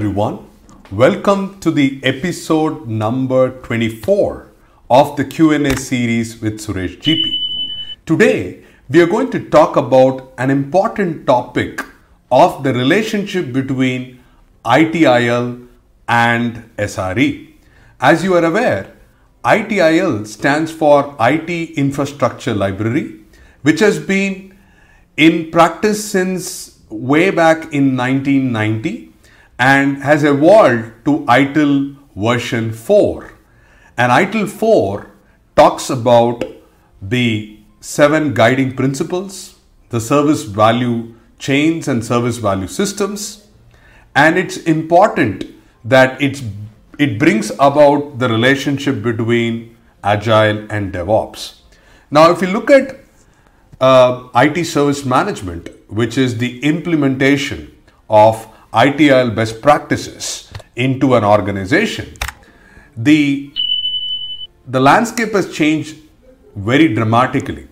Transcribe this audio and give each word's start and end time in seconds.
everyone. 0.00 0.38
Welcome 0.90 1.60
to 1.60 1.70
the 1.70 2.00
episode 2.02 2.88
number 2.88 3.60
24 3.60 4.46
of 4.88 5.14
the 5.18 5.26
Q&A 5.26 5.76
series 5.76 6.40
with 6.40 6.58
Suresh 6.58 6.96
GP. 7.02 7.38
Today, 8.06 8.64
we 8.88 9.02
are 9.02 9.06
going 9.06 9.30
to 9.30 9.50
talk 9.50 9.76
about 9.76 10.32
an 10.38 10.48
important 10.48 11.26
topic 11.26 11.84
of 12.32 12.62
the 12.62 12.72
relationship 12.72 13.52
between 13.52 14.24
ITIL 14.64 15.68
and 16.08 16.70
SRE. 16.78 17.52
As 18.00 18.24
you 18.24 18.32
are 18.36 18.44
aware, 18.46 18.96
ITIL 19.44 20.26
stands 20.26 20.72
for 20.72 21.14
IT 21.20 21.50
Infrastructure 21.76 22.54
Library, 22.54 23.20
which 23.60 23.80
has 23.80 23.98
been 23.98 24.56
in 25.18 25.50
practice 25.50 26.02
since 26.10 26.80
way 26.88 27.28
back 27.30 27.74
in 27.74 27.98
1990 27.98 29.09
and 29.60 30.02
has 30.02 30.24
evolved 30.24 30.90
to 31.04 31.18
ITIL 31.26 31.94
version 32.16 32.72
4. 32.72 33.32
And 33.98 34.10
ITIL 34.10 34.48
4 34.48 35.10
talks 35.54 35.90
about 35.90 36.44
the 37.02 37.58
seven 37.80 38.32
guiding 38.32 38.74
principles, 38.74 39.56
the 39.90 40.00
service 40.00 40.44
value 40.44 41.14
chains 41.38 41.88
and 41.88 42.04
service 42.04 42.38
value 42.38 42.66
systems. 42.66 43.48
And 44.16 44.38
it's 44.38 44.56
important 44.56 45.44
that 45.84 46.20
it's, 46.22 46.42
it 46.98 47.18
brings 47.18 47.50
about 47.50 48.18
the 48.18 48.30
relationship 48.30 49.02
between 49.02 49.76
Agile 50.02 50.66
and 50.70 50.92
DevOps. 50.92 51.60
Now, 52.10 52.30
if 52.32 52.40
you 52.40 52.48
look 52.48 52.70
at 52.70 52.96
uh, 53.78 54.28
IT 54.34 54.64
service 54.64 55.04
management, 55.04 55.68
which 55.88 56.16
is 56.16 56.38
the 56.38 56.62
implementation 56.62 57.74
of 58.08 58.46
ITIL 58.72 59.34
best 59.34 59.60
practices 59.60 60.52
into 60.76 61.14
an 61.14 61.24
organization, 61.24 62.14
the, 62.96 63.52
the 64.66 64.78
landscape 64.78 65.32
has 65.32 65.52
changed 65.52 65.96
very 66.54 66.94
dramatically. 66.94 67.66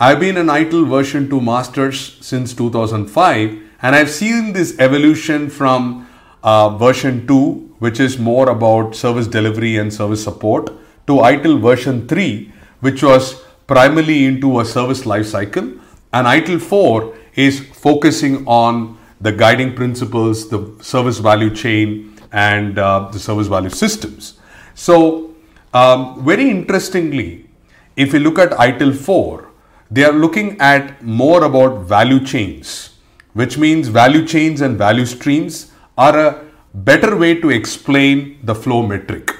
I've 0.00 0.20
been 0.20 0.38
an 0.38 0.46
ITIL 0.46 0.88
version 0.88 1.28
2 1.28 1.40
masters 1.40 2.16
since 2.20 2.54
2005 2.54 3.58
and 3.82 3.94
I've 3.94 4.10
seen 4.10 4.52
this 4.52 4.78
evolution 4.78 5.50
from 5.50 6.08
uh, 6.42 6.76
version 6.78 7.26
2, 7.26 7.76
which 7.78 8.00
is 8.00 8.18
more 8.18 8.48
about 8.48 8.96
service 8.96 9.26
delivery 9.26 9.76
and 9.76 9.92
service 9.92 10.24
support, 10.24 10.70
to 11.06 11.14
ITIL 11.14 11.60
version 11.60 12.08
3, 12.08 12.52
which 12.80 13.02
was 13.02 13.42
primarily 13.66 14.24
into 14.24 14.60
a 14.60 14.64
service 14.64 15.04
life 15.04 15.26
cycle, 15.26 15.64
and 16.12 16.26
ITIL 16.26 16.60
4 16.60 17.14
is 17.34 17.60
focusing 17.60 18.46
on 18.46 18.98
the 19.22 19.32
guiding 19.32 19.74
principles, 19.74 20.48
the 20.48 20.60
service 20.82 21.18
value 21.18 21.54
chain, 21.54 22.14
and 22.32 22.78
uh, 22.78 23.08
the 23.12 23.18
service 23.18 23.46
value 23.46 23.70
systems. 23.70 24.34
So, 24.74 25.34
um, 25.72 26.24
very 26.24 26.50
interestingly, 26.50 27.48
if 27.96 28.12
you 28.12 28.18
look 28.18 28.38
at 28.38 28.50
ITIL 28.50 28.96
4, 28.96 29.48
they 29.90 30.04
are 30.04 30.12
looking 30.12 30.60
at 30.60 31.02
more 31.02 31.44
about 31.44 31.84
value 31.86 32.24
chains, 32.24 32.90
which 33.34 33.58
means 33.58 33.88
value 33.88 34.26
chains 34.26 34.60
and 34.60 34.76
value 34.76 35.06
streams 35.06 35.70
are 35.96 36.18
a 36.18 36.44
better 36.74 37.16
way 37.16 37.40
to 37.40 37.50
explain 37.50 38.38
the 38.42 38.54
flow 38.54 38.84
metric. 38.84 39.30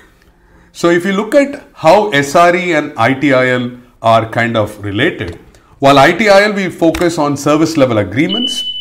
So, 0.70 0.90
if 0.90 1.04
you 1.04 1.12
look 1.12 1.34
at 1.34 1.66
how 1.74 2.10
SRE 2.12 2.78
and 2.78 2.92
ITIL 2.92 3.80
are 4.00 4.28
kind 4.28 4.56
of 4.56 4.82
related, 4.84 5.38
while 5.80 5.96
ITIL 5.96 6.54
we 6.54 6.70
focus 6.70 7.18
on 7.18 7.36
service 7.36 7.76
level 7.76 7.98
agreements, 7.98 8.71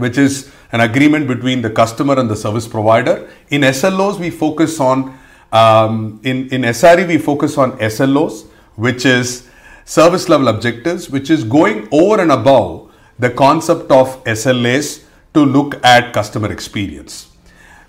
which 0.00 0.18
is 0.18 0.50
an 0.72 0.80
agreement 0.80 1.28
between 1.28 1.62
the 1.62 1.70
customer 1.70 2.18
and 2.18 2.28
the 2.28 2.36
service 2.36 2.66
provider. 2.66 3.28
In 3.50 3.62
SLOs, 3.62 4.18
we 4.18 4.30
focus 4.30 4.80
on, 4.80 5.18
um, 5.52 6.20
in, 6.24 6.48
in 6.48 6.62
SRE, 6.62 7.06
we 7.06 7.18
focus 7.18 7.58
on 7.58 7.78
SLOs, 7.78 8.46
which 8.76 9.04
is 9.04 9.48
service 9.84 10.28
level 10.28 10.48
objectives, 10.48 11.10
which 11.10 11.30
is 11.30 11.44
going 11.44 11.88
over 11.92 12.20
and 12.20 12.32
above 12.32 12.90
the 13.18 13.30
concept 13.30 13.90
of 13.90 14.22
SLAs 14.24 15.04
to 15.34 15.44
look 15.44 15.84
at 15.84 16.12
customer 16.12 16.50
experience. 16.50 17.28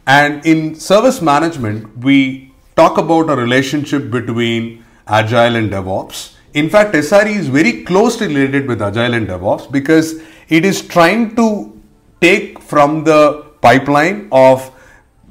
And 0.05 0.45
in 0.45 0.75
service 0.75 1.21
management, 1.21 1.97
we 1.99 2.51
talk 2.75 2.97
about 2.97 3.29
a 3.29 3.35
relationship 3.35 4.09
between 4.09 4.83
Agile 5.07 5.55
and 5.55 5.71
DevOps. 5.71 6.35
In 6.53 6.69
fact, 6.69 6.93
SRE 6.93 7.35
is 7.35 7.47
very 7.47 7.83
closely 7.83 8.27
related 8.27 8.67
with 8.67 8.81
Agile 8.81 9.13
and 9.13 9.27
DevOps 9.27 9.71
because 9.71 10.21
it 10.49 10.65
is 10.65 10.81
trying 10.81 11.35
to 11.35 11.80
take 12.21 12.59
from 12.59 13.03
the 13.03 13.45
pipeline 13.61 14.27
of 14.31 14.71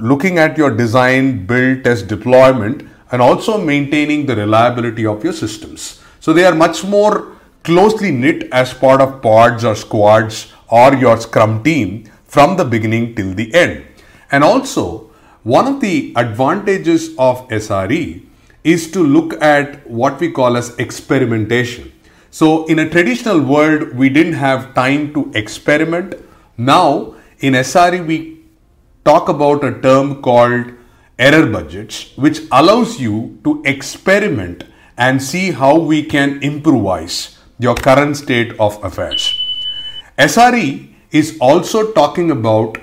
looking 0.01 0.39
at 0.39 0.59
your 0.59 0.71
design, 0.71 1.47
build, 1.47 1.85
test, 1.85 2.09
deployment, 2.09 2.89
and 3.13 3.23
also 3.23 3.59
maintaining 3.59 4.27
the 4.27 4.37
reliability 4.37 5.07
of 5.07 5.23
your 5.23 5.33
systems. 5.33 6.03
So 6.21 6.33
they 6.33 6.45
are 6.45 6.55
much 6.55 6.85
more 6.85 7.37
closely 7.63 8.11
knit 8.11 8.49
as 8.53 8.75
part 8.75 9.01
of 9.01 9.23
pods 9.23 9.65
or 9.65 9.75
squads 9.75 10.53
or 10.69 10.95
your 10.95 11.21
scrum 11.21 11.63
team 11.63 12.11
from 12.25 12.57
the 12.57 12.65
beginning 12.65 13.15
till 13.15 13.35
the 13.35 13.53
end. 13.55 13.85
And 14.31 14.45
also, 14.45 15.11
one 15.43 15.67
of 15.67 15.81
the 15.81 16.13
advantages 16.17 17.11
of 17.19 17.49
SRE 17.49 18.25
is 18.63 18.91
to 18.93 19.03
look 19.03 19.41
at 19.43 19.89
what 19.89 20.21
we 20.21 20.31
call 20.31 20.57
as 20.57 20.77
experimentation. 20.79 21.93
So 22.31 22.65
in 22.67 22.79
a 22.79 22.89
traditional 22.89 23.41
world, 23.41 23.95
we 23.95 24.09
didn't 24.09 24.35
have 24.35 24.75
time 24.75 25.13
to 25.15 25.33
experiment 25.35 26.15
now, 26.61 27.15
in 27.39 27.55
SRE, 27.55 28.07
we 28.07 28.41
talk 29.03 29.31
about 29.31 29.65
a 29.65 29.81
term 29.81 30.21
called 30.21 30.67
error 31.19 31.47
budgets, 31.47 32.15
which 32.17 32.41
allows 32.53 33.01
you 33.01 33.39
to 33.45 33.63
experiment 33.65 34.65
and 34.99 35.23
see 35.23 35.53
how 35.53 35.79
we 35.79 36.05
can 36.05 36.43
improvise 36.43 37.39
your 37.59 37.75
current 37.75 38.19
state 38.19 38.53
of 38.61 38.79
affairs. 38.85 39.33
SRE 40.19 40.93
is 41.11 41.39
also 41.41 41.93
talking 41.93 42.31
about 42.31 42.77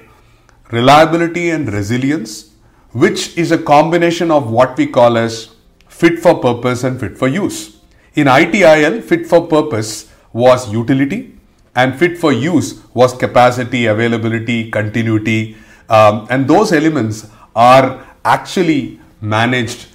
reliability 0.72 1.52
and 1.52 1.72
resilience, 1.72 2.54
which 2.94 3.38
is 3.38 3.52
a 3.52 3.60
combination 3.60 4.32
of 4.32 4.50
what 4.50 4.76
we 4.76 4.88
call 4.88 5.20
as 5.20 5.50
fit 5.88 6.18
for 6.18 6.40
purpose 6.40 6.84
and 6.84 7.00
fit 7.00 7.16
for 7.16 7.28
use. 7.28 7.78
In 8.16 8.26
ITIL, 8.26 9.04
fit 9.04 9.28
for 9.28 9.46
purpose 9.46 10.12
was 10.34 10.72
utility, 10.72 11.37
and 11.78 11.98
fit 11.98 12.18
for 12.18 12.34
use 12.34 12.70
was 12.94 13.14
capacity, 13.14 13.86
availability, 13.86 14.70
continuity, 14.72 15.56
um, 15.90 16.26
and 16.30 16.48
those 16.48 16.74
elements 16.74 17.30
are 17.56 18.06
actually 18.26 19.00
managed 19.22 19.88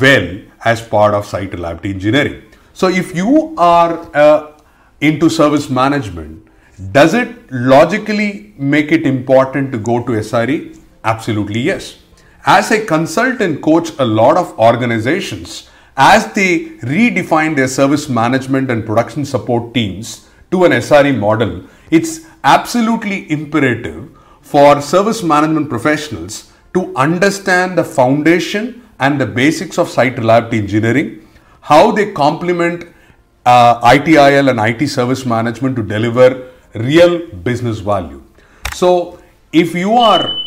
well 0.00 0.28
as 0.64 0.82
part 0.82 1.14
of 1.14 1.24
site 1.24 1.52
reliability 1.52 1.90
engineering. 1.90 2.42
So, 2.74 2.88
if 2.88 3.14
you 3.14 3.54
are 3.56 3.94
uh, 4.14 4.52
into 5.00 5.30
service 5.30 5.70
management, 5.70 6.46
does 6.92 7.14
it 7.14 7.50
logically 7.50 8.54
make 8.58 8.92
it 8.92 9.06
important 9.06 9.72
to 9.72 9.78
go 9.78 10.02
to 10.04 10.12
SRE? 10.12 10.78
Absolutely 11.04 11.60
yes. 11.60 11.98
As 12.46 12.70
a 12.70 12.84
consultant 12.84 13.62
coach 13.62 13.90
a 13.98 14.04
lot 14.04 14.36
of 14.36 14.58
organizations 14.58 15.70
as 15.96 16.32
they 16.34 16.66
redefine 16.94 17.56
their 17.56 17.68
service 17.68 18.08
management 18.08 18.70
and 18.70 18.86
production 18.86 19.24
support 19.24 19.74
teams 19.74 20.27
to 20.50 20.64
an 20.64 20.72
SRE 20.72 21.16
model, 21.16 21.64
it's 21.90 22.26
absolutely 22.44 23.30
imperative 23.30 24.10
for 24.40 24.80
service 24.80 25.22
management 25.22 25.68
professionals 25.68 26.52
to 26.74 26.94
understand 26.96 27.76
the 27.76 27.84
foundation 27.84 28.82
and 28.98 29.20
the 29.20 29.26
basics 29.26 29.78
of 29.78 29.88
site 29.88 30.18
reliability 30.18 30.58
engineering, 30.58 31.28
how 31.60 31.90
they 31.92 32.12
complement 32.12 32.86
uh, 33.46 33.80
ITIL 33.80 34.50
and 34.50 34.60
IT 34.60 34.88
service 34.88 35.24
management 35.24 35.76
to 35.76 35.82
deliver 35.82 36.50
real 36.74 37.26
business 37.48 37.78
value. 37.78 38.22
So, 38.74 39.20
if 39.52 39.74
you 39.74 39.92
are 39.94 40.38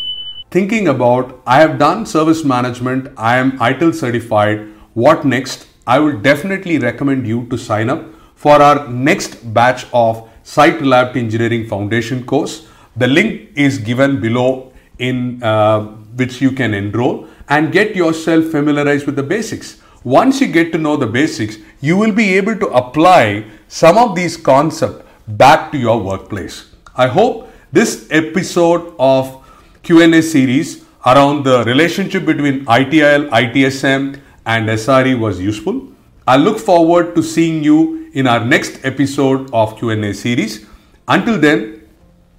thinking 0.51 0.88
about, 0.88 1.42
I 1.45 1.59
have 1.62 1.80
done 1.80 2.06
service 2.06 2.44
management, 2.44 3.12
I 3.18 3.38
am 3.38 3.53
ITIL 3.59 3.94
certified, 3.95 4.68
what 4.94 5.25
next? 5.25 5.68
I 5.88 5.98
will 6.00 6.19
definitely 6.19 6.77
recommend 6.77 7.25
you 7.25 7.48
to 7.48 7.57
sign 7.57 7.89
up 7.89 8.06
for 8.41 8.59
our 8.59 8.88
next 8.88 9.35
batch 9.53 9.85
of 9.93 10.27
Site 10.41 10.81
Reliability 10.81 11.19
Engineering 11.19 11.67
Foundation 11.67 12.25
course. 12.25 12.67
The 12.95 13.05
link 13.05 13.51
is 13.55 13.77
given 13.77 14.19
below 14.19 14.73
in 14.97 15.43
uh, 15.43 15.81
which 16.21 16.41
you 16.41 16.51
can 16.51 16.73
enroll 16.73 17.27
and 17.49 17.71
get 17.71 17.95
yourself 17.95 18.45
familiarized 18.45 19.05
with 19.05 19.15
the 19.15 19.21
basics. 19.23 19.79
Once 20.03 20.41
you 20.41 20.47
get 20.47 20.71
to 20.71 20.79
know 20.79 20.97
the 20.97 21.05
basics, 21.05 21.57
you 21.81 21.95
will 21.95 22.11
be 22.11 22.33
able 22.33 22.55
to 22.55 22.67
apply 22.69 23.45
some 23.67 23.99
of 23.99 24.15
these 24.15 24.38
concepts 24.38 25.05
back 25.27 25.71
to 25.71 25.77
your 25.77 25.99
workplace. 26.01 26.65
I 26.95 27.07
hope 27.07 27.47
this 27.71 28.07
episode 28.09 28.95
of 28.97 29.38
Q&A 29.83 30.21
series 30.23 30.83
around 31.05 31.43
the 31.43 31.63
relationship 31.65 32.25
between 32.25 32.65
ITIL, 32.65 33.29
ITSM 33.29 34.19
and 34.47 34.67
SRE 34.67 35.19
was 35.19 35.39
useful. 35.39 35.90
I 36.27 36.38
look 36.38 36.59
forward 36.59 37.15
to 37.15 37.23
seeing 37.23 37.63
you 37.63 38.09
in 38.13 38.27
our 38.27 38.45
next 38.45 38.85
episode 38.85 39.50
of 39.53 39.77
Q&A 39.77 40.13
series. 40.13 40.68
Until 41.07 41.39
then, 41.39 41.88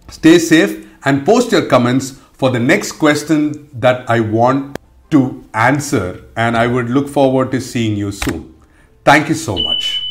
stay 0.08 0.38
safe 0.38 0.86
and 1.04 1.26
post 1.26 1.50
your 1.50 1.66
comments 1.66 2.20
for 2.32 2.50
the 2.50 2.60
next 2.60 2.92
question 2.92 3.68
that 3.72 4.08
I 4.08 4.20
want 4.20 4.78
to 5.10 5.44
answer, 5.52 6.24
and 6.36 6.56
I 6.56 6.68
would 6.68 6.90
look 6.90 7.08
forward 7.08 7.50
to 7.52 7.60
seeing 7.60 7.96
you 7.96 8.12
soon. 8.12 8.54
Thank 9.04 9.28
you 9.28 9.34
so 9.34 9.56
much. 9.56 10.01